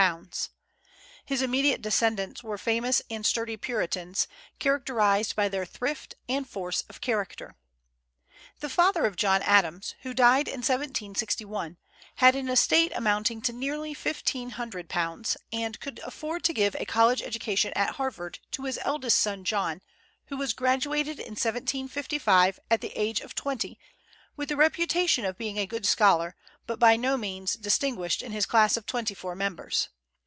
[1.27, 4.27] His immediate descendants were famous and sturdy Puritans,
[4.57, 7.55] characterized by their thrift and force of character.
[8.61, 11.77] The father of John Adams, who died in 1761,
[12.15, 17.71] had an estate amounting to nearly £1,500, and could afford to give a college education
[17.75, 19.81] at Harvard to his eldest son, John,
[20.25, 23.79] who was graduated in 1755, at the age of twenty,
[24.35, 28.45] with the reputation of being a good scholar, but by no means distinguished in his
[28.45, 29.89] class of twenty four members.